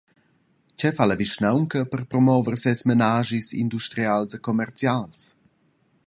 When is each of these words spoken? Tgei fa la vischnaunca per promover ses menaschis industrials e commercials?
Tgei 0.77 0.93
fa 0.97 1.03
la 1.07 1.19
vischnaunca 1.21 1.79
per 1.91 2.01
promover 2.11 2.55
ses 2.63 2.79
menaschis 2.91 3.47
industrials 3.63 4.31
e 4.37 4.43
commercials? 4.47 5.19